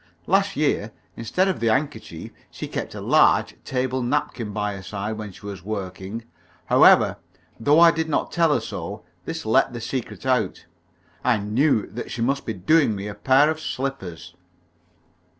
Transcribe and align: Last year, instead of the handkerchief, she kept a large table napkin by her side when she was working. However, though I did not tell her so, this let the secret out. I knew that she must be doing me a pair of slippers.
Last 0.25 0.55
year, 0.55 0.93
instead 1.15 1.47
of 1.47 1.59
the 1.59 1.67
handkerchief, 1.67 2.31
she 2.49 2.67
kept 2.67 2.95
a 2.95 3.01
large 3.01 3.55
table 3.63 4.01
napkin 4.01 4.51
by 4.51 4.75
her 4.75 4.81
side 4.81 5.15
when 5.19 5.31
she 5.31 5.45
was 5.45 5.63
working. 5.63 6.23
However, 6.65 7.17
though 7.59 7.79
I 7.79 7.91
did 7.91 8.09
not 8.09 8.31
tell 8.31 8.51
her 8.51 8.61
so, 8.61 9.03
this 9.25 9.45
let 9.45 9.73
the 9.73 9.79
secret 9.79 10.25
out. 10.25 10.65
I 11.23 11.37
knew 11.37 11.85
that 11.85 12.09
she 12.09 12.23
must 12.23 12.47
be 12.47 12.53
doing 12.55 12.95
me 12.95 13.05
a 13.05 13.13
pair 13.13 13.51
of 13.51 13.59
slippers. 13.59 14.33